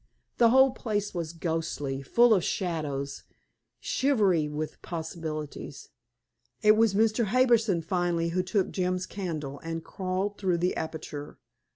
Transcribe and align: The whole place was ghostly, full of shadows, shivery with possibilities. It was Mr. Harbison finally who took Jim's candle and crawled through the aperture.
The 0.39 0.49
whole 0.49 0.71
place 0.71 1.13
was 1.13 1.31
ghostly, 1.31 2.01
full 2.01 2.33
of 2.33 2.43
shadows, 2.43 3.21
shivery 3.79 4.49
with 4.49 4.81
possibilities. 4.81 5.89
It 6.63 6.75
was 6.75 6.95
Mr. 6.95 7.25
Harbison 7.25 7.83
finally 7.83 8.29
who 8.29 8.41
took 8.41 8.71
Jim's 8.71 9.05
candle 9.05 9.59
and 9.59 9.83
crawled 9.83 10.39
through 10.39 10.57
the 10.57 10.75
aperture. 10.75 11.37